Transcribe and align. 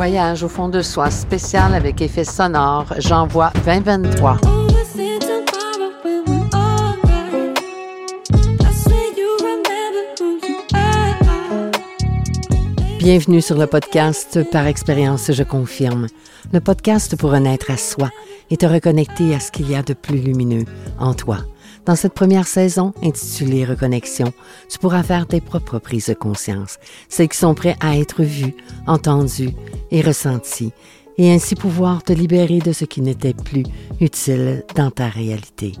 Voyage 0.00 0.42
au 0.42 0.48
fond 0.48 0.70
de 0.70 0.80
soi 0.80 1.10
spécial 1.10 1.74
avec 1.74 2.00
effet 2.00 2.24
sonore, 2.24 2.86
j'envoie 2.96 3.52
2023. 3.66 4.38
Bienvenue 12.98 13.42
sur 13.42 13.58
le 13.58 13.66
podcast 13.66 14.50
Par 14.50 14.66
expérience, 14.66 15.32
je 15.32 15.42
confirme. 15.42 16.06
Le 16.50 16.60
podcast 16.60 17.14
pour 17.16 17.32
renaître 17.32 17.70
à 17.70 17.76
soi 17.76 18.08
et 18.48 18.56
te 18.56 18.64
reconnecter 18.64 19.34
à 19.34 19.40
ce 19.40 19.52
qu'il 19.52 19.70
y 19.70 19.74
a 19.74 19.82
de 19.82 19.92
plus 19.92 20.16
lumineux 20.16 20.64
en 20.98 21.12
toi. 21.12 21.40
Dans 21.84 21.96
cette 21.96 22.14
première 22.14 22.46
saison, 22.46 22.94
intitulée 23.02 23.64
Reconnexion, 23.64 24.32
tu 24.68 24.78
pourras 24.78 25.02
faire 25.02 25.26
tes 25.26 25.40
propres 25.40 25.78
prises 25.78 26.06
de 26.06 26.14
conscience, 26.14 26.78
celles 27.08 27.28
qui 27.28 27.38
sont 27.38 27.54
prêtes 27.54 27.76
à 27.80 27.98
être 27.98 28.22
vues, 28.22 28.54
entendues 28.86 29.54
et 29.90 30.00
ressenties, 30.00 30.72
et 31.18 31.30
ainsi 31.32 31.54
pouvoir 31.54 32.02
te 32.02 32.12
libérer 32.12 32.58
de 32.58 32.72
ce 32.72 32.84
qui 32.84 33.00
n'était 33.00 33.34
plus 33.34 33.64
utile 34.00 34.64
dans 34.74 34.90
ta 34.90 35.08
réalité. 35.08 35.72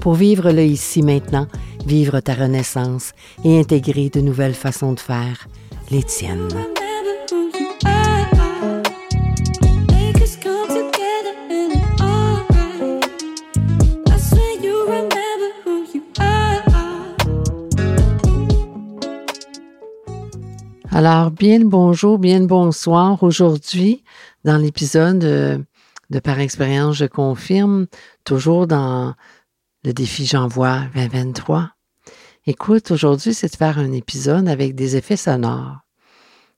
Pour 0.00 0.14
vivre 0.14 0.50
le 0.50 0.64
ici 0.64 1.02
maintenant, 1.02 1.46
vivre 1.86 2.20
ta 2.20 2.34
renaissance 2.34 3.12
et 3.44 3.58
intégrer 3.58 4.08
de 4.08 4.20
nouvelles 4.20 4.54
façons 4.54 4.92
de 4.92 5.00
faire, 5.00 5.48
les 5.90 6.02
tiennes. 6.02 6.48
Alors, 20.94 21.30
bien 21.30 21.60
bonjour, 21.64 22.18
bien 22.18 22.40
le 22.40 22.46
bonsoir. 22.46 23.22
Aujourd'hui, 23.22 24.04
dans 24.44 24.58
l'épisode 24.58 25.20
de, 25.20 26.18
Par 26.20 26.38
expérience, 26.38 26.96
je 26.96 27.06
confirme, 27.06 27.86
toujours 28.24 28.66
dans 28.66 29.14
le 29.84 29.94
défi 29.94 30.26
J'envoie 30.26 30.80
2023. 30.94 31.70
Écoute, 32.46 32.90
aujourd'hui, 32.90 33.32
c'est 33.32 33.50
de 33.50 33.56
faire 33.56 33.78
un 33.78 33.90
épisode 33.92 34.46
avec 34.48 34.74
des 34.74 34.94
effets 34.96 35.16
sonores. 35.16 35.78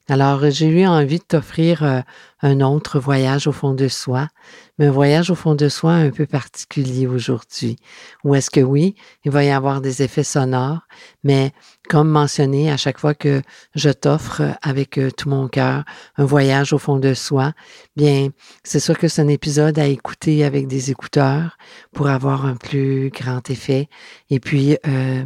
Alors, 0.07 0.51
j'ai 0.51 0.67
eu 0.67 0.87
envie 0.87 1.19
de 1.19 1.25
t'offrir 1.25 1.83
euh, 1.83 2.01
un 2.43 2.61
autre 2.61 2.99
voyage 2.99 3.47
au 3.47 3.53
fond 3.53 3.73
de 3.73 3.89
soi, 3.89 4.29
mais 4.79 4.89
un 4.89 4.91
voyage 4.91 5.31
au 5.31 5.35
fond 5.35 5.55
de 5.55 5.71
soi 5.71 5.93
un 5.93 6.11
peu 6.11 6.27
particulier 6.27 7.07
aujourd'hui. 7.07 7.77
Où 8.23 8.35
est-ce 8.35 8.51
que 8.51 8.61
oui, 8.61 8.97
il 9.25 9.31
va 9.31 9.45
y 9.45 9.51
avoir 9.51 9.81
des 9.81 10.03
effets 10.03 10.23
sonores, 10.23 10.81
mais 11.23 11.53
comme 11.89 12.11
mentionné 12.11 12.71
à 12.71 12.77
chaque 12.77 12.99
fois 12.99 13.15
que 13.15 13.41
je 13.75 13.89
t'offre 13.89 14.43
avec 14.61 14.99
euh, 14.99 15.11
tout 15.11 15.31
mon 15.31 15.49
cœur 15.49 15.85
un 16.19 16.27
voyage 16.27 16.75
au 16.75 16.79
fond 16.79 16.99
de 16.99 17.15
soi, 17.15 17.55
bien, 17.97 18.29
c'est 18.63 18.81
sûr 18.81 18.99
que 18.99 19.09
c'est 19.09 19.23
un 19.23 19.29
épisode 19.29 19.79
à 19.79 19.87
écouter 19.87 20.45
avec 20.45 20.67
des 20.67 20.91
écouteurs 20.91 21.57
pour 21.95 22.09
avoir 22.09 22.45
un 22.45 22.57
plus 22.57 23.09
grand 23.09 23.49
effet. 23.49 23.89
Et 24.29 24.39
puis, 24.39 24.77
euh, 24.87 25.25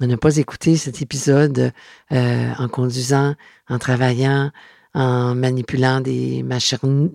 ne 0.00 0.16
pas 0.16 0.36
écouter 0.36 0.76
cet 0.76 1.02
épisode 1.02 1.72
euh, 2.12 2.52
en 2.58 2.68
conduisant, 2.68 3.34
en 3.68 3.78
travaillant, 3.78 4.50
en 4.94 5.34
manipulant 5.34 6.00
des, 6.00 6.44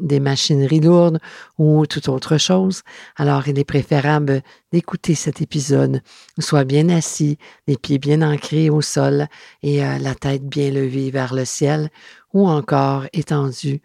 des 0.01 0.19
machineries 0.19 0.79
lourdes 0.81 1.19
ou 1.57 1.85
toute 1.85 2.09
autre 2.09 2.37
chose. 2.37 2.83
Alors, 3.15 3.47
il 3.47 3.57
est 3.57 3.63
préférable 3.63 4.41
d'écouter 4.71 5.15
cet 5.15 5.41
épisode, 5.41 6.01
soit 6.39 6.65
bien 6.65 6.89
assis, 6.89 7.37
les 7.67 7.77
pieds 7.77 7.99
bien 7.99 8.21
ancrés 8.21 8.69
au 8.69 8.81
sol 8.81 9.27
et 9.63 9.83
euh, 9.83 9.97
la 9.97 10.13
tête 10.13 10.43
bien 10.43 10.71
levée 10.71 11.09
vers 11.09 11.33
le 11.33 11.45
ciel, 11.45 11.89
ou 12.33 12.47
encore 12.47 13.05
étendue 13.13 13.81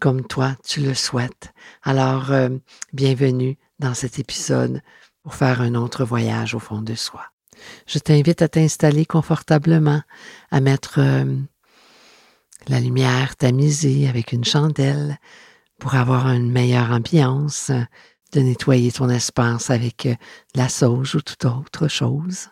comme 0.00 0.26
toi 0.26 0.56
tu 0.64 0.80
le 0.80 0.94
souhaites. 0.94 1.52
Alors, 1.82 2.32
euh, 2.32 2.48
bienvenue 2.92 3.58
dans 3.78 3.94
cet 3.94 4.18
épisode 4.18 4.80
pour 5.22 5.34
faire 5.34 5.60
un 5.60 5.74
autre 5.74 6.04
voyage 6.04 6.54
au 6.54 6.58
fond 6.58 6.80
de 6.80 6.94
soi. 6.94 7.24
Je 7.86 7.98
t'invite 7.98 8.42
à 8.42 8.48
t'installer 8.48 9.06
confortablement, 9.06 10.02
à 10.50 10.60
mettre 10.60 10.98
euh, 10.98 11.36
la 12.68 12.80
lumière 12.80 13.36
tamisée 13.36 14.08
avec 14.08 14.32
une 14.32 14.44
chandelle 14.44 15.18
pour 15.78 15.94
avoir 15.94 16.28
une 16.30 16.50
meilleure 16.50 16.90
ambiance, 16.90 17.70
de 18.32 18.40
nettoyer 18.40 18.92
ton 18.92 19.08
espace 19.08 19.70
avec 19.70 20.06
euh, 20.06 20.14
la 20.54 20.68
sauge 20.68 21.14
ou 21.14 21.20
toute 21.22 21.44
autre 21.44 21.88
chose. 21.88 22.48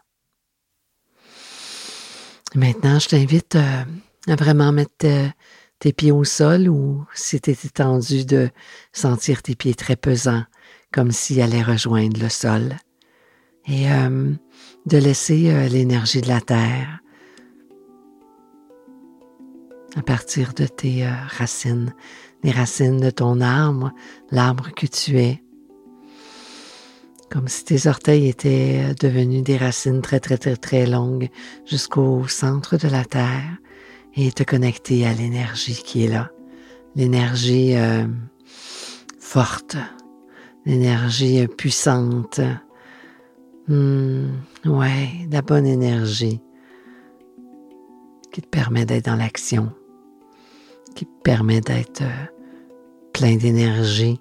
Maintenant, 2.54 2.98
je 2.98 3.08
t'invite 3.08 3.56
euh, 3.56 3.84
à 4.28 4.36
vraiment 4.36 4.72
mettre 4.72 5.06
tes 5.78 5.92
pieds 5.92 6.12
au 6.12 6.24
sol 6.24 6.68
ou 6.68 7.04
si 7.14 7.40
tu 7.40 7.50
es 7.50 7.58
étendu 7.64 8.24
de 8.24 8.48
sentir 8.92 9.42
tes 9.42 9.54
pieds 9.54 9.74
très 9.74 9.96
pesants, 9.96 10.44
comme 10.92 11.10
s'ils 11.10 11.42
allaient 11.42 11.62
rejoindre 11.62 12.20
le 12.20 12.30
sol. 12.30 12.76
Et 13.68 13.88
de 14.86 14.98
laisser 14.98 15.50
euh, 15.50 15.68
l'énergie 15.68 16.20
de 16.20 16.28
la 16.28 16.40
terre 16.40 17.00
à 19.96 20.02
partir 20.02 20.52
de 20.54 20.66
tes 20.66 21.04
euh, 21.04 21.10
racines, 21.38 21.92
les 22.44 22.52
racines 22.52 23.00
de 23.00 23.10
ton 23.10 23.40
arbre, 23.40 23.92
l'arbre 24.30 24.70
que 24.74 24.86
tu 24.86 25.18
es, 25.18 25.42
comme 27.30 27.48
si 27.48 27.64
tes 27.64 27.88
orteils 27.88 28.28
étaient 28.28 28.84
euh, 28.84 28.94
devenus 28.94 29.42
des 29.42 29.56
racines 29.56 30.02
très 30.02 30.20
très 30.20 30.38
très 30.38 30.56
très 30.56 30.86
longues 30.86 31.30
jusqu'au 31.64 32.28
centre 32.28 32.76
de 32.76 32.88
la 32.88 33.04
terre 33.04 33.56
et 34.14 34.30
te 34.30 34.44
connecter 34.44 35.04
à 35.04 35.12
l'énergie 35.12 35.82
qui 35.82 36.04
est 36.04 36.08
là, 36.08 36.30
l'énergie 36.94 37.74
forte, 39.18 39.76
l'énergie 40.64 41.46
puissante, 41.48 42.40
Hmm, 43.68 44.28
ouais, 44.64 45.08
la 45.28 45.42
bonne 45.42 45.66
énergie 45.66 46.40
qui 48.30 48.40
te 48.40 48.46
permet 48.46 48.86
d'être 48.86 49.06
dans 49.06 49.16
l'action, 49.16 49.72
qui 50.94 51.04
te 51.04 51.22
permet 51.24 51.60
d'être 51.60 52.02
euh, 52.02 52.26
plein 53.12 53.34
d'énergie. 53.34 54.20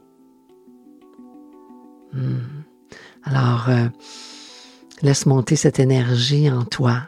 Hmm. 2.11 2.39
Alors, 3.23 3.69
euh, 3.69 3.87
laisse 5.03 5.27
monter 5.27 5.55
cette 5.55 5.79
énergie 5.79 6.49
en 6.49 6.63
toi, 6.65 7.03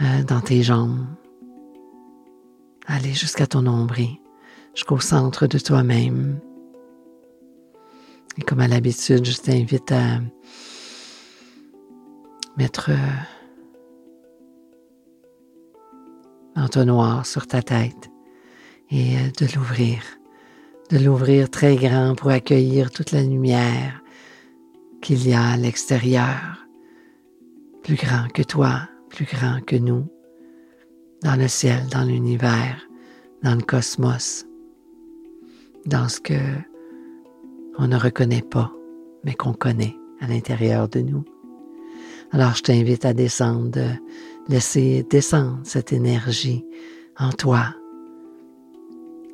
euh, 0.00 0.24
dans 0.24 0.40
tes 0.40 0.64
jambes. 0.64 1.06
Allez 2.86 3.12
jusqu'à 3.12 3.46
ton 3.46 3.62
nombril, 3.62 4.16
jusqu'au 4.74 4.98
centre 4.98 5.46
de 5.46 5.58
toi-même. 5.58 6.40
Et 8.38 8.42
comme 8.42 8.60
à 8.60 8.66
l'habitude, 8.66 9.24
je 9.24 9.36
t'invite 9.36 9.92
à 9.92 10.18
mettre 12.56 12.90
un 12.90 13.26
entonnoir 16.64 17.26
sur 17.26 17.46
ta 17.46 17.62
tête 17.62 18.10
et 18.90 19.16
euh, 19.16 19.30
de 19.38 19.46
l'ouvrir, 19.54 20.02
de 20.90 20.98
l'ouvrir 20.98 21.50
très 21.50 21.76
grand 21.76 22.14
pour 22.14 22.30
accueillir 22.30 22.90
toute 22.90 23.12
la 23.12 23.22
lumière 23.22 24.02
qu'il 25.00 25.26
y 25.26 25.32
a 25.32 25.50
à 25.50 25.56
l'extérieur, 25.56 26.66
plus 27.82 27.96
grand 27.96 28.28
que 28.32 28.42
toi, 28.42 28.88
plus 29.08 29.24
grand 29.24 29.64
que 29.64 29.76
nous, 29.76 30.06
dans 31.22 31.36
le 31.36 31.48
ciel, 31.48 31.86
dans 31.90 32.04
l'univers, 32.04 32.86
dans 33.42 33.54
le 33.54 33.62
cosmos, 33.62 34.46
dans 35.86 36.08
ce 36.08 36.20
que 36.20 36.40
on 37.78 37.88
ne 37.88 37.96
reconnaît 37.96 38.42
pas, 38.42 38.70
mais 39.24 39.34
qu'on 39.34 39.54
connaît 39.54 39.96
à 40.20 40.26
l'intérieur 40.26 40.88
de 40.88 41.00
nous. 41.00 41.24
Alors 42.32 42.54
je 42.54 42.62
t'invite 42.62 43.04
à 43.04 43.12
descendre, 43.12 43.80
laisser 44.48 45.04
descendre 45.10 45.58
cette 45.64 45.92
énergie 45.92 46.64
en 47.18 47.30
toi, 47.30 47.74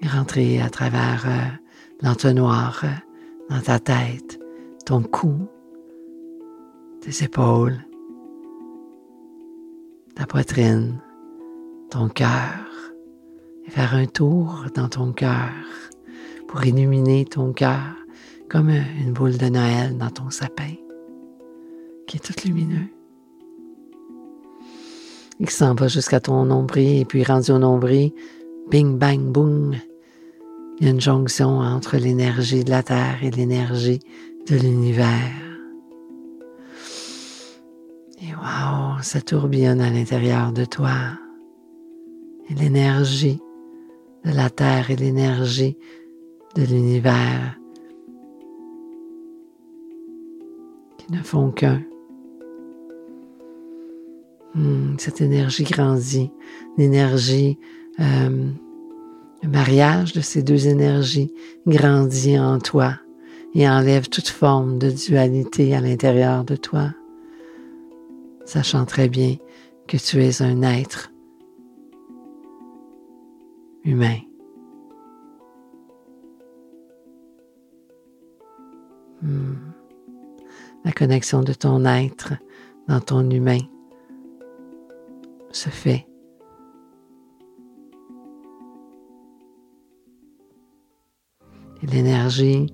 rentrer 0.03 0.62
à 0.62 0.71
travers 0.71 1.25
euh, 1.26 2.03
l'entonnoir 2.03 2.81
euh, 2.85 2.88
dans 3.50 3.61
ta 3.61 3.79
tête, 3.79 4.41
ton 4.87 5.03
cou, 5.03 5.47
tes 7.03 7.25
épaules, 7.25 7.85
ta 10.15 10.25
poitrine, 10.26 10.99
ton 11.91 12.09
cœur, 12.09 12.94
et 13.67 13.71
faire 13.71 13.94
un 13.94 14.06
tour 14.06 14.65
dans 14.75 14.88
ton 14.88 15.12
cœur 15.12 15.50
pour 16.49 16.65
illuminer 16.65 17.26
ton 17.26 17.53
cœur 17.53 17.94
comme 18.49 18.71
une 18.71 19.12
boule 19.12 19.37
de 19.37 19.49
Noël 19.49 19.99
dans 19.99 20.11
ton 20.11 20.31
sapin 20.31 20.73
qui 22.19 22.33
tout 22.33 22.47
lumineux. 22.47 22.89
Il 25.39 25.51
s'en 25.51 25.75
va 25.75 25.89
jusqu'à 25.89 26.21
ton 26.21 26.45
nombril, 26.45 27.01
et 27.01 27.05
puis 27.05 27.23
rendu 27.23 27.51
au 27.51 27.59
nombril, 27.59 28.13
bing, 28.71 28.99
bang, 28.99 29.21
boum. 29.21 29.75
Il 30.79 30.87
y 30.87 30.89
a 30.89 30.93
une 30.93 31.01
jonction 31.01 31.59
entre 31.59 31.97
l'énergie 31.97 32.65
de 32.65 32.71
la 32.71 32.83
Terre 32.83 33.19
et 33.23 33.31
l'énergie 33.31 34.01
de 34.49 34.57
l'univers. 34.57 35.07
Et 38.23 38.35
waouh, 38.35 39.03
ça 39.03 39.21
tourbillonne 39.21 39.81
à 39.81 39.91
l'intérieur 39.91 40.53
de 40.53 40.65
toi. 40.65 40.95
Et 42.49 42.55
l'énergie 42.55 43.41
de 44.25 44.31
la 44.31 44.49
Terre 44.49 44.91
et 44.91 44.97
l'énergie 44.97 45.77
de 46.55 46.62
l'univers 46.62 47.59
qui 50.99 51.12
ne 51.12 51.23
font 51.23 51.51
qu'un. 51.51 51.83
Cette 54.99 55.21
énergie 55.21 55.65
grandit, 55.65 56.31
l'énergie, 56.79 57.59
euh, 58.01 58.51
le 59.43 59.49
mariage 59.49 60.13
de 60.13 60.21
ces 60.21 60.43
deux 60.43 60.69
énergies 60.69 61.33
grandit 61.67 62.39
en 62.39 62.59
toi 62.59 62.95
et 63.55 63.69
enlève 63.69 64.09
toute 64.09 64.29
forme 64.29 64.79
de 64.79 64.91
dualité 64.91 65.75
à 65.75 65.81
l'intérieur 65.81 66.45
de 66.45 66.57
toi, 66.57 66.91
sachant 68.45 68.85
très 68.85 69.09
bien 69.09 69.37
que 69.87 69.97
tu 69.97 70.23
es 70.23 70.43
un 70.43 70.63
être 70.63 71.13
humain. 73.85 74.19
Hmm. 79.23 79.55
La 80.85 80.93
connexion 80.93 81.43
de 81.43 81.53
ton 81.53 81.85
être 81.85 82.35
dans 82.89 83.01
ton 83.01 83.29
humain 83.31 83.59
se 85.53 85.69
fait. 85.69 86.07
Et 91.83 91.87
l'énergie 91.87 92.73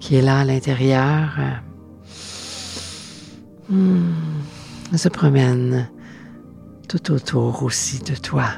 qui 0.00 0.16
est 0.16 0.22
là 0.22 0.40
à 0.40 0.44
l'intérieur 0.44 1.36
euh, 1.38 1.50
hmm, 3.68 4.96
se 4.96 5.08
promène 5.08 5.90
tout 6.88 7.12
autour 7.12 7.62
aussi 7.62 8.02
de 8.02 8.14
toi. 8.14 8.48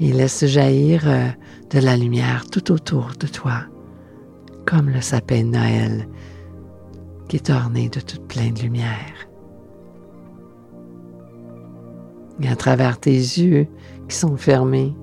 Il 0.00 0.16
laisse 0.16 0.44
jaillir 0.46 1.02
euh, 1.06 1.28
de 1.70 1.78
la 1.78 1.96
lumière 1.96 2.46
tout 2.50 2.72
autour 2.72 3.12
de 3.18 3.26
toi, 3.26 3.64
comme 4.66 4.90
le 4.90 5.00
sapin 5.00 5.42
de 5.44 5.50
Noël 5.50 6.08
qui 7.28 7.36
est 7.36 7.50
orné 7.50 7.88
de 7.88 8.00
toute 8.00 8.26
pleine 8.28 8.54
lumière. 8.56 9.25
Et 12.40 12.48
à 12.48 12.56
travers 12.56 12.98
tes 12.98 13.12
yeux 13.12 13.66
qui 14.08 14.16
sont 14.16 14.36
fermés, 14.36 14.94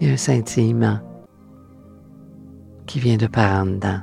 il 0.00 0.06
y 0.06 0.10
a 0.10 0.14
un 0.14 0.16
scintillement 0.16 1.00
qui 2.86 3.00
vient 3.00 3.16
de 3.16 3.26
par 3.26 3.62
en 3.62 3.66
dedans. 3.66 4.00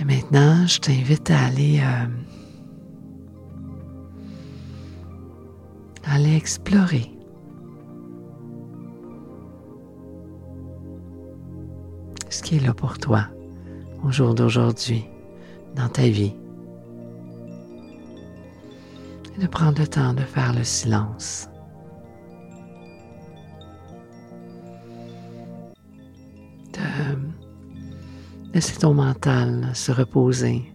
Et 0.00 0.04
maintenant, 0.04 0.66
je 0.66 0.78
t'invite 0.80 1.30
à 1.30 1.38
aller, 1.46 1.80
euh, 1.80 2.06
aller 6.04 6.36
explorer. 6.36 7.10
Ce 12.30 12.42
qui 12.42 12.56
est 12.56 12.60
là 12.60 12.72
pour 12.72 12.98
toi 12.98 13.26
au 14.02 14.10
jour 14.10 14.34
d'aujourd'hui 14.34 15.04
ta 15.88 16.02
vie. 16.02 16.34
Et 19.36 19.40
de 19.40 19.46
prendre 19.46 19.78
le 19.78 19.86
temps 19.86 20.12
de 20.12 20.22
faire 20.22 20.52
le 20.52 20.64
silence. 20.64 21.48
De 26.72 26.80
laisser 28.52 28.78
ton 28.78 28.94
mental 28.94 29.70
se 29.74 29.92
reposer, 29.92 30.70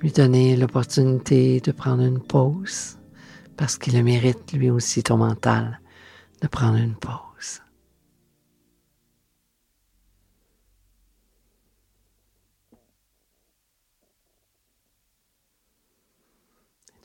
lui 0.00 0.12
donner 0.12 0.56
l'opportunité 0.56 1.60
de 1.60 1.72
prendre 1.72 2.02
une 2.02 2.20
pause, 2.20 2.98
parce 3.56 3.76
qu'il 3.76 3.96
le 3.96 4.02
mérite 4.02 4.52
lui 4.52 4.70
aussi, 4.70 5.02
ton 5.02 5.16
mental, 5.16 5.80
de 6.40 6.46
prendre 6.46 6.76
une 6.76 6.94
pause. 6.94 7.27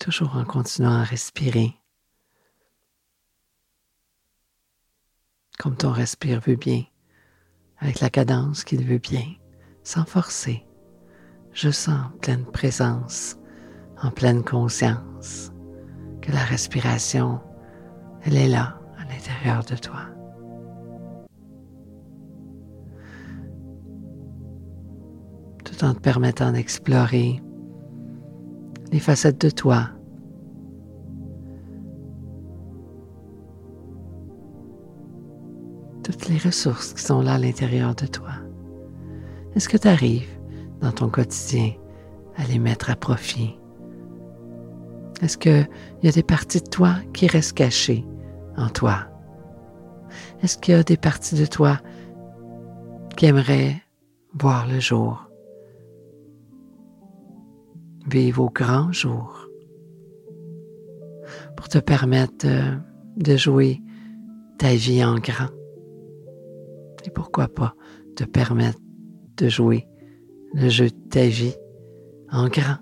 Toujours 0.04 0.36
en 0.36 0.44
continuant 0.44 1.00
à 1.00 1.04
respirer. 1.04 1.80
Comme 5.58 5.78
ton 5.78 5.94
respire 5.94 6.42
veut 6.42 6.58
bien, 6.58 6.84
avec 7.78 8.02
la 8.02 8.10
cadence 8.10 8.66
qu'il 8.66 8.84
veut 8.86 8.98
bien, 8.98 9.24
sans 9.82 10.04
forcer. 10.04 10.66
Je 11.54 11.70
sens 11.70 12.12
pleine 12.22 12.44
présence, 12.44 13.38
en 14.02 14.12
pleine 14.12 14.44
conscience, 14.44 15.54
que 16.22 16.34
la 16.34 16.44
respiration, 16.44 17.40
elle 18.24 18.36
est 18.36 18.50
là, 18.50 18.82
à 18.98 19.06
l'intérieur 19.06 19.64
de 19.64 19.78
toi. 19.78 20.02
Tout 25.64 25.86
en 25.86 25.94
te 25.94 26.00
permettant 26.02 26.52
d'explorer 26.52 27.42
les 28.94 29.00
facettes 29.00 29.42
de 29.42 29.50
toi. 29.50 29.90
Toutes 36.04 36.28
les 36.30 36.38
ressources 36.38 36.94
qui 36.94 37.01
sont 37.01 37.22
là 37.22 37.34
à 37.34 37.38
l'intérieur 37.40 37.95
de 37.95 38.06
toi. 38.06 38.34
Est-ce 39.56 39.68
que 39.68 39.78
tu 39.78 39.88
arrives 39.88 40.30
dans 40.80 40.92
ton 40.92 41.10
quotidien 41.10 41.72
à 42.38 42.45
les 42.45 42.60
mettre 42.60 42.92
à 42.92 42.95
profit? 42.95 43.57
Est-ce 45.24 45.39
qu'il 45.39 45.68
y 46.04 46.07
a 46.07 46.12
des 46.12 46.22
parties 46.22 46.62
de 46.62 46.69
toi 46.69 46.98
qui 47.13 47.25
restent 47.25 47.57
cachées 47.57 48.06
en 48.57 48.69
toi? 48.69 49.07
Est-ce 50.44 50.60
qu'il 50.60 50.75
y 50.75 50.78
a 50.78 50.84
des 50.84 50.98
parties 50.98 51.36
de 51.36 51.48
toi 51.48 51.80
qui 53.18 53.25
aimeraient 53.25 53.81
voir 54.36 54.68
le 54.68 54.80
jour? 54.80 55.33
Vivre 58.08 58.44
au 58.44 58.50
grand 58.50 58.92
jour 58.92 59.48
pour 61.56 61.70
te 61.70 61.78
permettre 61.78 62.46
de, 63.18 63.38
jouer 63.38 63.82
ta 64.58 64.74
vie 64.74 65.04
en 65.04 65.16
grand. 65.16 65.50
Et 67.06 67.10
pourquoi 67.10 67.48
pas 67.48 67.76
te 68.16 68.24
permettre 68.24 68.80
de 69.38 69.50
jouer 69.50 69.88
le 70.54 70.70
jeu 70.70 70.90
de 70.90 71.10
ta 71.10 71.28
vie 71.28 71.56
en 72.32 72.48
grand? 72.48 72.78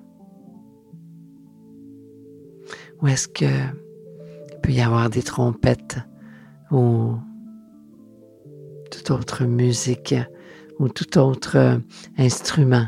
Ou 3.01 3.07
est-ce 3.07 3.27
que 3.27 3.45
il 3.45 4.62
peut 4.62 4.72
y 4.72 4.81
avoir 4.81 5.10
des 5.10 5.24
trompettes 5.24 5.98
ou 6.72 7.15
toute 8.91 9.10
autre 9.10 9.45
musique 9.45 10.13
ou 10.79 10.88
tout 10.88 11.17
autre 11.17 11.81
instrument 12.17 12.88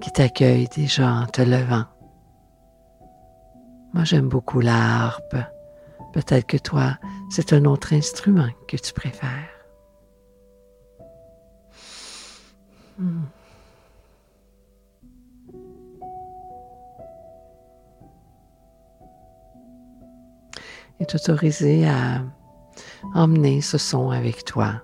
qui 0.00 0.10
t'accueille 0.10 0.68
déjà 0.68 1.10
en 1.10 1.26
te 1.26 1.42
levant. 1.42 1.84
Moi, 3.94 4.04
j'aime 4.04 4.28
beaucoup 4.28 4.60
la 4.60 5.04
harpe. 5.04 5.36
Peut-être 6.12 6.46
que 6.46 6.58
toi, 6.58 6.98
c'est 7.30 7.52
un 7.52 7.64
autre 7.64 7.92
instrument 7.94 8.48
que 8.68 8.76
tu 8.76 8.92
préfères. 8.92 9.48
Hmm. 12.98 13.24
Et 20.98 21.06
t'autoriser 21.06 21.86
à 21.86 22.22
emmener 23.14 23.60
ce 23.60 23.78
son 23.78 24.10
avec 24.10 24.44
toi. 24.44 24.82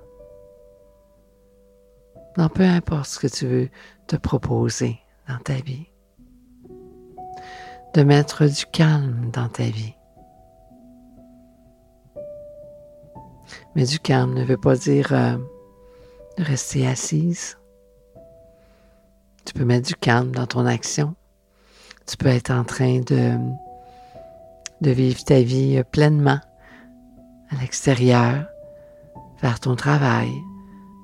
Dans 2.36 2.48
peu 2.48 2.64
importe 2.64 3.06
ce 3.06 3.18
que 3.18 3.26
tu 3.26 3.46
veux 3.46 3.68
te 4.06 4.16
proposer 4.16 5.01
dans 5.28 5.38
ta 5.38 5.54
vie. 5.54 5.86
De 7.94 8.02
mettre 8.02 8.46
du 8.46 8.66
calme 8.66 9.30
dans 9.32 9.48
ta 9.48 9.64
vie. 9.64 9.94
Mais 13.74 13.84
du 13.84 13.98
calme 13.98 14.34
ne 14.34 14.44
veut 14.44 14.56
pas 14.56 14.76
dire 14.76 15.12
euh, 15.12 15.36
rester 16.38 16.86
assise. 16.86 17.58
Tu 19.44 19.54
peux 19.54 19.64
mettre 19.64 19.88
du 19.88 19.94
calme 19.94 20.32
dans 20.32 20.46
ton 20.46 20.66
action. 20.66 21.14
Tu 22.06 22.16
peux 22.16 22.28
être 22.28 22.50
en 22.50 22.64
train 22.64 23.00
de, 23.00 23.36
de 24.80 24.90
vivre 24.90 25.22
ta 25.24 25.40
vie 25.40 25.82
pleinement 25.90 26.40
à 27.50 27.60
l'extérieur, 27.60 28.46
faire 29.38 29.60
ton 29.60 29.76
travail, 29.76 30.30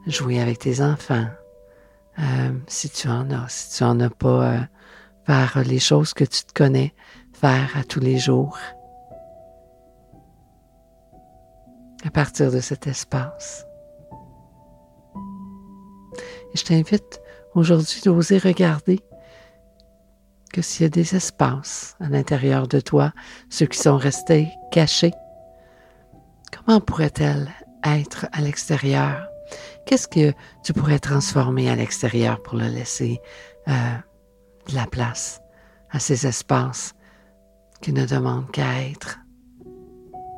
jouer 0.07 0.41
avec 0.41 0.59
tes 0.59 0.81
enfants, 0.81 1.27
euh, 2.19 2.53
si 2.67 2.91
tu 2.91 3.09
en 3.09 3.31
as, 3.31 3.49
si 3.49 3.79
tu 3.79 3.85
en 3.85 4.01
as 4.01 4.11
pas, 4.11 4.53
euh, 4.53 4.61
faire 5.25 5.63
les 5.65 5.79
choses 5.79 6.15
que 6.15 6.25
tu 6.25 6.43
te 6.45 6.53
connais 6.53 6.95
faire 7.41 7.77
à 7.77 7.85
tous 7.85 8.01
les 8.01 8.19
jours. 8.19 8.59
À 12.05 12.11
partir 12.11 12.51
de 12.51 12.61
cet 12.61 12.87
espace. 12.87 13.65
Et 16.53 16.57
je 16.57 16.65
t'invite 16.65 17.21
aujourd'hui 17.55 18.01
d'oser 18.05 18.39
regarder 18.39 19.01
que 20.53 20.63
s'il 20.63 20.85
y 20.85 20.87
a 20.87 20.91
des 20.91 21.15
espaces 21.15 21.97
à 22.01 22.09
l'intérieur 22.09 22.69
de 22.69 22.81
toi, 22.81 23.13
ceux 23.51 23.67
qui 23.67 23.79
sont 23.79 23.99
restés 23.99 24.49
cachés, 24.71 25.13
comment 26.57 26.81
pourrait-elle 26.81 27.49
être 27.85 28.27
à 28.33 28.41
l'extérieur? 28.41 29.28
Qu'est-ce 29.88 30.07
que 30.07 30.35
tu 30.62 30.75
pourrais 30.75 30.99
transformer 30.99 31.71
à 31.71 31.75
l'extérieur 31.75 32.42
pour 32.42 32.59
le 32.59 32.66
laisser 32.66 33.23
euh, 33.68 33.73
de 34.68 34.75
la 34.75 34.87
place 34.87 35.40
à 35.90 35.99
ces 35.99 36.26
espaces 36.26 36.95
qui 37.80 37.95
ne 37.95 38.04
demandent 38.04 38.50
qu'à 38.50 38.83
être 38.83 39.18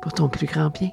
pour 0.01 0.13
ton 0.13 0.29
plus 0.29 0.47
grand 0.47 0.69
bien? 0.69 0.91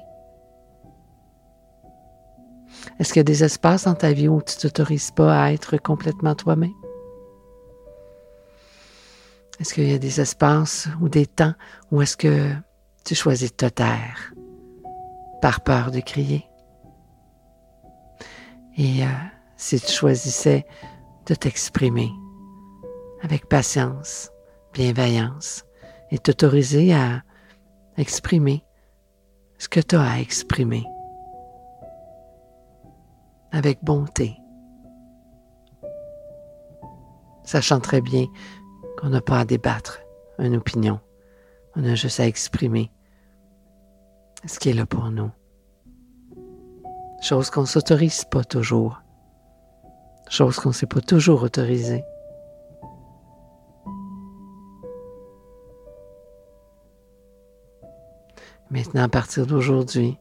Est-ce 2.99 3.13
qu'il 3.13 3.21
y 3.21 3.21
a 3.21 3.23
des 3.23 3.45
espaces 3.45 3.85
dans 3.85 3.95
ta 3.95 4.11
vie 4.11 4.27
où 4.27 4.41
tu 4.41 4.57
ne 4.57 4.61
t'autorises 4.63 5.11
pas 5.11 5.41
à 5.41 5.53
être 5.53 5.77
complètement 5.77 6.35
toi-même? 6.35 6.73
Est-ce 9.61 9.73
qu'il 9.73 9.89
y 9.89 9.93
a 9.93 9.99
des 9.99 10.19
espaces 10.19 10.89
ou 10.99 11.07
des 11.07 11.27
temps 11.27 11.53
où 11.91 12.01
est-ce 12.01 12.17
que 12.17 12.51
tu 13.05 13.15
choisis 13.15 13.51
de 13.51 13.55
te 13.55 13.67
taire 13.67 14.33
par 15.41 15.61
peur 15.61 15.91
de 15.91 16.01
crier? 16.01 16.48
Et 18.79 19.03
euh, 19.03 19.07
si 19.57 19.77
tu 19.77 19.91
choisissais 19.91 20.65
de 21.25 21.35
t'exprimer 21.35 22.09
avec 23.21 23.49
patience, 23.49 24.31
bienveillance 24.71 25.65
et 26.11 26.17
t'autoriser 26.17 26.93
à 26.93 27.21
exprimer 27.97 28.63
ce 29.57 29.67
que 29.67 29.81
tu 29.81 29.97
as 29.97 30.09
à 30.09 30.19
exprimer 30.19 30.85
avec 33.51 33.83
bonté, 33.83 34.37
sachant 37.43 37.81
très 37.81 37.99
bien 37.99 38.27
qu'on 38.97 39.09
n'a 39.09 39.19
pas 39.19 39.41
à 39.41 39.45
débattre 39.45 39.99
une 40.37 40.55
opinion, 40.55 41.01
on 41.75 41.83
a 41.83 41.95
juste 41.95 42.21
à 42.21 42.27
exprimer 42.27 42.93
ce 44.45 44.57
qui 44.57 44.69
est 44.69 44.73
là 44.73 44.85
pour 44.85 45.11
nous. 45.11 45.31
Chose 47.21 47.49
qu'on 47.49 47.65
s'autorise 47.65 48.23
pas 48.25 48.43
toujours, 48.43 49.01
chose 50.29 50.57
qu'on 50.57 50.69
ne 50.69 50.73
s'est 50.73 50.87
pas 50.87 51.01
toujours 51.01 51.43
autorisée. 51.43 52.03
Maintenant, 58.71 59.03
à 59.03 59.09
partir 59.09 59.47
d'aujourd'hui, 59.47 60.17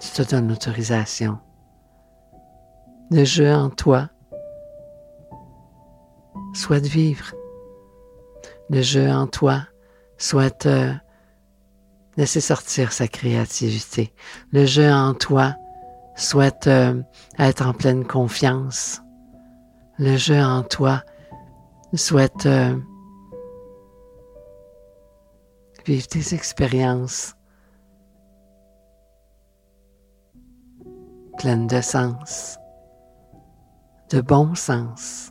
tu 0.00 0.10
te 0.14 0.30
donnes 0.30 0.48
l'autorisation. 0.48 1.38
Le 3.10 3.24
jeu 3.24 3.52
en 3.52 3.68
toi 3.68 4.08
souhaite 6.54 6.86
vivre. 6.86 7.34
Le 8.70 8.80
jeu 8.80 9.10
en 9.10 9.26
toi 9.26 9.62
souhaite 10.18 10.66
euh, 10.66 10.92
laisser 12.18 12.40
sortir 12.40 12.92
sa 12.92 13.06
créativité. 13.06 14.12
Le 14.52 14.66
jeu 14.66 14.92
en 14.92 15.14
toi 15.14 15.54
souhaite 16.16 16.66
euh, 16.66 17.00
être 17.38 17.64
en 17.64 17.72
pleine 17.72 18.04
confiance. 18.04 19.00
Le 19.98 20.16
jeu 20.16 20.42
en 20.42 20.64
toi 20.64 21.04
souhaite 21.94 22.46
euh, 22.46 22.76
vivre 25.86 26.08
des 26.10 26.34
expériences 26.34 27.34
pleines 31.38 31.68
de 31.68 31.80
sens, 31.80 32.58
de 34.10 34.20
bon 34.20 34.56
sens. 34.56 35.30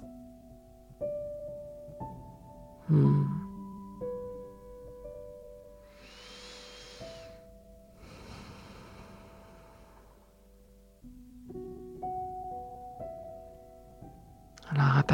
Hmm. 2.87 3.46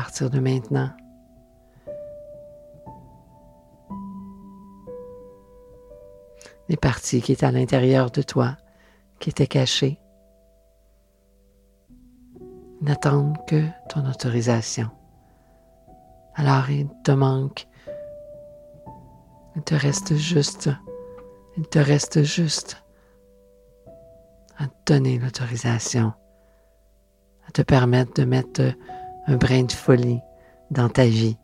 Partir 0.03 0.29
de 0.29 0.39
maintenant, 0.41 0.89
les 6.67 6.75
parties 6.75 7.21
qui 7.21 7.31
étaient 7.31 7.45
à 7.45 7.53
l'intérieur 7.53 8.11
de 8.11 8.21
toi, 8.21 8.57
qui 9.21 9.29
étaient 9.29 9.47
cachées, 9.47 10.01
n'attendent 12.81 13.37
que 13.47 13.65
ton 13.87 14.05
autorisation. 14.05 14.89
Alors 16.35 16.69
il 16.69 16.89
te 17.05 17.11
manque, 17.11 17.65
il 19.55 19.61
te 19.61 19.73
reste 19.73 20.15
juste, 20.15 20.69
il 21.55 21.65
te 21.69 21.79
reste 21.79 22.23
juste 22.23 22.83
à 24.57 24.65
donner 24.85 25.17
l'autorisation, 25.17 26.11
à 27.47 27.51
te 27.53 27.61
permettre 27.61 28.15
de 28.15 28.25
mettre 28.25 28.73
un 29.27 29.37
brin 29.37 29.63
de 29.63 29.71
folie 29.71 30.19
dans 30.71 30.89
ta 30.89 31.05
vie 31.05 31.37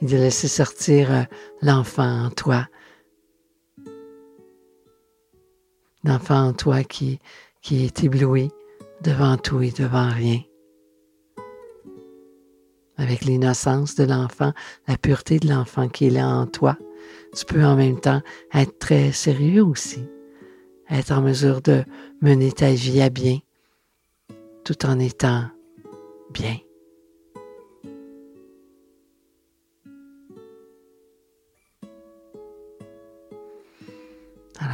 et 0.00 0.06
de 0.06 0.16
laisser 0.16 0.48
sortir 0.48 1.12
euh, 1.12 1.22
l'enfant 1.62 2.26
en 2.26 2.30
toi. 2.30 2.66
L'enfant 6.04 6.48
en 6.48 6.52
toi 6.52 6.84
qui, 6.84 7.18
qui 7.60 7.84
est 7.84 8.04
ébloui 8.04 8.50
devant 9.02 9.36
tout 9.36 9.60
et 9.62 9.70
devant 9.70 10.10
rien 10.10 10.40
avec 12.98 13.24
l'innocence 13.24 13.94
de 13.94 14.04
l'enfant, 14.04 14.52
la 14.86 14.98
pureté 14.98 15.38
de 15.38 15.48
l'enfant 15.48 15.88
qui 15.88 16.08
est 16.08 16.10
là 16.10 16.28
en 16.28 16.46
toi, 16.46 16.76
tu 17.34 17.44
peux 17.46 17.64
en 17.64 17.76
même 17.76 18.00
temps 18.00 18.20
être 18.52 18.78
très 18.78 19.12
sérieux 19.12 19.64
aussi, 19.64 20.04
être 20.90 21.12
en 21.12 21.22
mesure 21.22 21.62
de 21.62 21.84
mener 22.20 22.52
ta 22.52 22.72
vie 22.72 23.00
à 23.00 23.08
bien, 23.08 23.38
tout 24.64 24.84
en 24.84 24.98
étant 24.98 25.44
bien. 26.32 26.58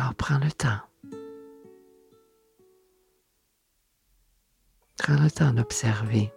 Alors 0.05 0.15
prends 0.17 0.39
le 0.39 0.53
temps. 0.53 0.81
Prends 4.99 5.17
le 5.17 5.31
temps 5.31 5.55
d'observer. 5.55 6.31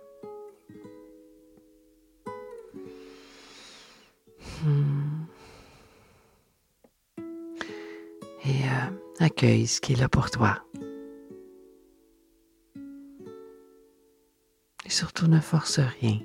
Et 8.46 8.64
euh, 8.64 8.90
accueille 9.20 9.68
ce 9.68 9.82
qui 9.82 9.92
est 9.92 9.98
là 9.98 10.08
pour 10.08 10.32
toi. 10.32 10.64
Et 14.86 14.90
surtout 14.90 15.28
ne 15.28 15.42
force 15.42 15.80
rien. 15.80 16.22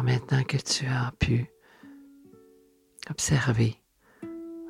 Maintenant 0.00 0.42
que 0.42 0.56
tu 0.56 0.86
as 0.86 1.12
pu 1.18 1.46
observer, 3.08 3.76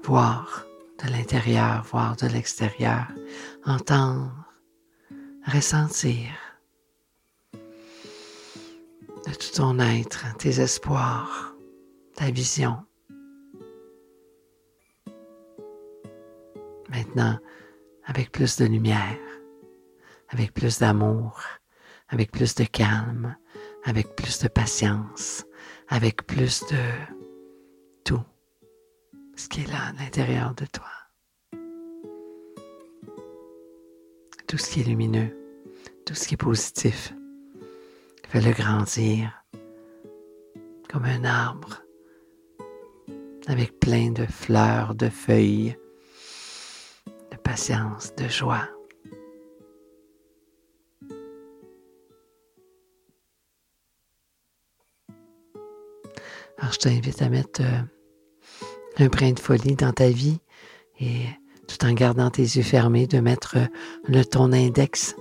voir 0.03 0.67
de 1.03 1.11
l'intérieur, 1.11 1.85
voir 1.85 2.17
de 2.17 2.27
l'extérieur, 2.27 3.07
entendre, 3.65 4.45
ressentir 5.47 6.29
de 9.27 9.33
tout 9.33 9.57
ton 9.57 9.79
être, 9.79 10.37
tes 10.37 10.61
espoirs, 10.61 11.55
ta 12.15 12.31
vision. 12.31 12.85
Maintenant, 16.91 17.39
avec 18.05 18.33
plus 18.33 18.57
de 18.59 18.67
lumière, 18.67 19.19
avec 20.29 20.53
plus 20.53 20.79
d'amour, 20.79 21.41
avec 22.09 22.31
plus 22.33 22.55
de 22.55 22.65
calme, 22.65 23.37
avec 23.85 24.15
plus 24.17 24.39
de 24.41 24.49
patience, 24.49 25.45
avec 25.89 26.27
plus 26.27 26.63
de 26.65 26.77
tout 28.05 28.23
ce 29.37 29.49
qui 29.49 29.63
est 29.63 29.69
là 29.69 29.89
à 29.89 29.93
l'intérieur 30.03 30.55
de 30.55 30.67
toi. 30.67 30.89
Tout 34.47 34.59
ce 34.59 34.71
qui 34.71 34.81
est 34.81 34.85
lumineux, 34.85 35.37
tout 36.05 36.15
ce 36.15 36.29
qui 36.29 36.35
est 36.35 36.37
positif. 36.37 37.15
Fais-le 38.29 38.53
grandir 38.53 39.45
comme 40.91 41.05
un 41.05 41.25
arbre 41.25 41.83
avec 43.47 43.81
plein 43.81 44.11
de 44.11 44.27
fleurs, 44.27 44.95
de 44.95 45.09
feuilles, 45.09 45.77
de 47.31 47.37
patience, 47.37 48.15
de 48.15 48.29
joie. 48.29 48.69
Alors, 56.63 56.75
je 56.75 56.79
t'invite 56.79 57.21
à 57.21 57.29
mettre 57.29 57.61
euh, 57.61 57.81
un 58.99 59.09
brin 59.09 59.33
de 59.33 59.41
folie 59.41 59.75
dans 59.75 59.93
ta 59.93 60.09
vie 60.09 60.39
et 61.01 61.25
tout 61.67 61.85
en 61.85 61.93
gardant 61.93 62.31
tes 62.31 62.43
yeux 62.43 62.63
fermés, 62.63 63.09
de 63.09 63.19
mettre 63.19 63.57
euh, 63.57 63.67
le 64.07 64.23
ton 64.23 64.53
index 64.53 65.17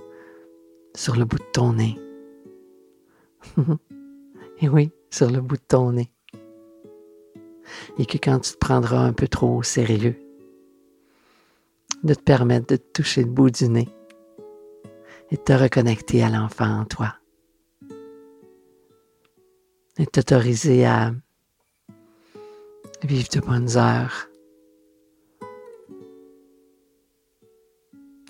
sur 0.94 1.16
le 1.16 1.24
bout 1.24 1.38
de 1.38 1.50
ton 1.52 1.72
nez. 1.72 1.98
et 4.60 4.68
oui, 4.68 4.92
sur 5.10 5.28
le 5.32 5.40
bout 5.40 5.56
de 5.56 5.64
ton 5.66 5.90
nez. 5.90 6.12
Et 7.98 8.06
que 8.06 8.18
quand 8.18 8.38
tu 8.38 8.52
te 8.52 8.58
prendras 8.58 9.00
un 9.00 9.12
peu 9.12 9.26
trop 9.26 9.56
au 9.56 9.62
sérieux, 9.64 10.14
de 12.04 12.14
te 12.14 12.22
permettre 12.22 12.68
de 12.68 12.76
te 12.76 12.92
toucher 12.92 13.24
le 13.24 13.30
bout 13.30 13.50
du 13.50 13.68
nez 13.68 13.88
et 15.32 15.36
de 15.36 15.42
te 15.42 15.52
reconnecter 15.52 16.22
à 16.22 16.28
l'enfant 16.28 16.82
en 16.82 16.84
toi. 16.84 17.16
Et 19.98 20.06
t'autoriser 20.06 20.86
à 20.86 21.10
vivre 23.04 23.28
de 23.32 23.40
bonnes 23.40 23.76
heures, 23.76 24.28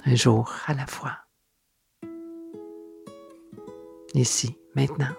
un 0.05 0.15
jour 0.15 0.53
à 0.67 0.75
la 0.75 0.87
fois. 0.87 1.19
Ici, 4.15 4.57
maintenant. 4.75 5.15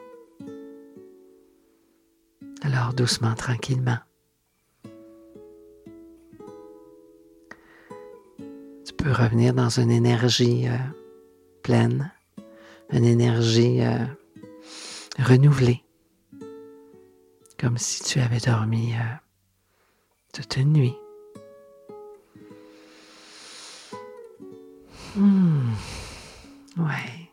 Alors 2.62 2.94
doucement, 2.94 3.34
tranquillement. 3.36 3.98
Tu 8.86 8.94
peux 8.98 9.12
revenir 9.12 9.54
dans 9.54 9.70
une 9.70 9.92
énergie 9.92 10.68
euh, 10.68 10.78
pleine, 11.62 12.12
une 12.92 13.06
énergie 13.06 13.82
euh, 13.82 14.06
renouvelée, 15.20 15.84
comme 17.60 17.78
si 17.78 18.04
tu 18.04 18.20
avais 18.20 18.40
dormi 18.40 18.94
euh, 18.94 19.23
toute 20.34 20.58
nuit. 20.58 20.98
Hmm. 25.16 25.70
Ouais. 26.78 27.30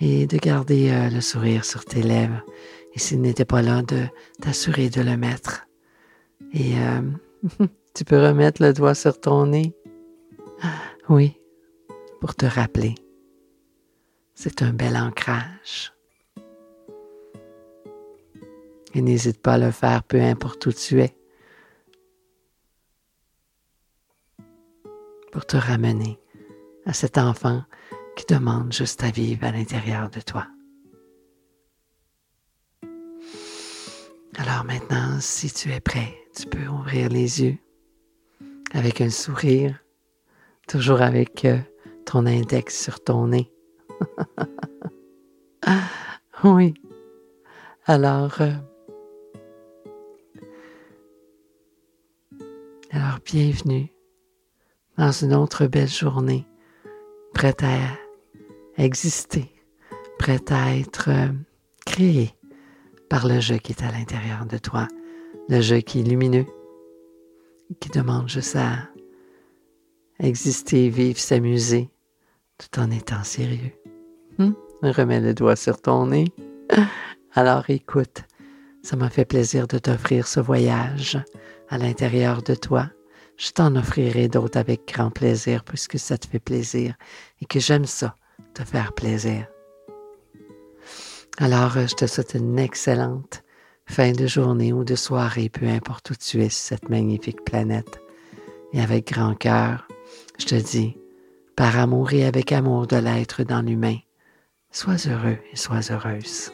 Et 0.00 0.26
de 0.26 0.38
garder 0.38 0.90
euh, 0.90 1.10
le 1.10 1.20
sourire 1.20 1.64
sur 1.64 1.84
tes 1.84 2.02
lèvres. 2.02 2.42
Et 2.94 2.98
s'il 2.98 3.20
n'était 3.20 3.44
pas 3.44 3.62
là, 3.62 3.82
de 3.82 4.06
t'assurer 4.40 4.88
de 4.88 5.02
le 5.02 5.16
mettre. 5.16 5.66
Et 6.52 6.78
euh, 6.78 7.66
tu 7.94 8.04
peux 8.04 8.18
remettre 8.18 8.62
le 8.62 8.72
doigt 8.72 8.94
sur 8.94 9.20
ton 9.20 9.46
nez. 9.46 9.74
Oui, 11.08 11.36
pour 12.20 12.36
te 12.36 12.46
rappeler. 12.46 12.94
C'est 14.34 14.62
un 14.62 14.72
bel 14.72 14.96
ancrage. 14.96 15.92
Et 18.94 19.02
n'hésite 19.02 19.42
pas 19.42 19.54
à 19.54 19.58
le 19.58 19.72
faire, 19.72 20.04
peu 20.04 20.20
importe 20.20 20.64
où 20.66 20.72
tu 20.72 21.02
es. 21.02 21.16
Pour 25.32 25.46
te 25.46 25.56
ramener 25.56 26.20
à 26.84 26.92
cet 26.92 27.16
enfant 27.16 27.62
qui 28.16 28.26
demande 28.26 28.70
juste 28.70 29.02
à 29.02 29.10
vivre 29.10 29.44
à 29.44 29.50
l'intérieur 29.50 30.10
de 30.10 30.20
toi. 30.20 30.46
Alors 34.36 34.64
maintenant, 34.64 35.18
si 35.20 35.50
tu 35.50 35.72
es 35.72 35.80
prêt, 35.80 36.14
tu 36.36 36.46
peux 36.46 36.66
ouvrir 36.66 37.08
les 37.08 37.42
yeux 37.42 37.56
avec 38.72 39.00
un 39.00 39.08
sourire, 39.08 39.82
toujours 40.68 41.00
avec 41.00 41.46
euh, 41.46 41.58
ton 42.04 42.26
index 42.26 42.78
sur 42.78 43.02
ton 43.02 43.28
nez. 43.28 43.50
oui. 46.44 46.74
Alors, 47.86 48.38
euh, 48.42 48.52
alors 52.90 53.18
bienvenue 53.24 53.90
dans 55.02 55.10
une 55.10 55.34
autre 55.34 55.66
belle 55.66 55.88
journée 55.88 56.46
prête 57.34 57.64
à 57.64 57.76
exister, 58.80 59.50
prête 60.16 60.52
à 60.52 60.76
être 60.76 61.08
euh, 61.08 61.26
créée 61.84 62.30
par 63.08 63.26
le 63.26 63.40
jeu 63.40 63.56
qui 63.56 63.72
est 63.72 63.82
à 63.82 63.90
l'intérieur 63.90 64.46
de 64.46 64.58
toi, 64.58 64.86
le 65.48 65.60
jeu 65.60 65.78
qui 65.78 65.98
est 65.98 66.02
lumineux, 66.04 66.46
qui 67.80 67.88
demande 67.88 68.28
juste 68.28 68.54
à 68.54 68.76
exister, 70.20 70.88
vivre, 70.88 71.18
s'amuser, 71.18 71.90
tout 72.56 72.78
en 72.78 72.88
étant 72.92 73.24
sérieux. 73.24 73.72
Hum? 74.38 74.54
Remets 74.84 75.20
le 75.20 75.34
doigt 75.34 75.56
sur 75.56 75.82
ton 75.82 76.06
nez. 76.06 76.32
Alors 77.34 77.68
écoute, 77.70 78.22
ça 78.84 78.94
m'a 78.94 79.10
fait 79.10 79.24
plaisir 79.24 79.66
de 79.66 79.78
t'offrir 79.78 80.28
ce 80.28 80.38
voyage 80.38 81.18
à 81.70 81.76
l'intérieur 81.76 82.44
de 82.44 82.54
toi 82.54 82.88
je 83.36 83.50
t'en 83.50 83.74
offrirai 83.76 84.28
d'autres 84.28 84.58
avec 84.58 84.86
grand 84.86 85.10
plaisir 85.10 85.64
puisque 85.64 85.98
ça 85.98 86.18
te 86.18 86.26
fait 86.26 86.38
plaisir 86.38 86.94
et 87.40 87.46
que 87.46 87.60
j'aime 87.60 87.86
ça, 87.86 88.16
te 88.54 88.64
faire 88.64 88.92
plaisir. 88.92 89.46
Alors, 91.38 91.72
je 91.72 91.94
te 91.94 92.06
souhaite 92.06 92.34
une 92.34 92.58
excellente 92.58 93.42
fin 93.86 94.12
de 94.12 94.26
journée 94.26 94.72
ou 94.72 94.84
de 94.84 94.94
soirée, 94.94 95.48
peu 95.48 95.66
importe 95.66 96.10
où 96.10 96.14
tu 96.14 96.42
es 96.42 96.48
sur 96.48 96.76
cette 96.76 96.88
magnifique 96.88 97.44
planète. 97.44 98.00
Et 98.72 98.80
avec 98.80 99.12
grand 99.12 99.34
cœur, 99.34 99.86
je 100.38 100.46
te 100.46 100.54
dis, 100.54 100.96
par 101.56 101.78
amour 101.78 102.12
et 102.12 102.24
avec 102.24 102.52
amour 102.52 102.86
de 102.86 102.96
l'être 102.96 103.44
dans 103.44 103.62
l'humain, 103.62 103.98
sois 104.70 105.06
heureux 105.06 105.38
et 105.52 105.56
sois 105.56 105.90
heureuse. 105.90 106.50